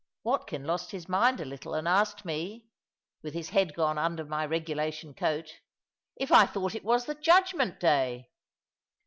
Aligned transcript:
Watkin 0.23 0.65
lost 0.65 0.89
his 0.89 1.07
mind 1.07 1.39
a 1.39 1.45
little, 1.45 1.75
and 1.75 1.87
asked 1.87 2.25
me 2.25 2.65
(with 3.21 3.35
his 3.35 3.49
head 3.49 3.75
gone 3.75 3.99
under 3.99 4.25
my 4.25 4.43
regulation 4.47 5.13
coat) 5.13 5.59
if 6.15 6.31
I 6.31 6.47
thought 6.47 6.73
it 6.73 6.83
was 6.83 7.05
the 7.05 7.13
judgment 7.13 7.79
day. 7.79 8.31